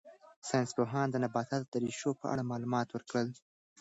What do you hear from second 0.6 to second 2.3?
پوهانو د نباتاتو د ریښو په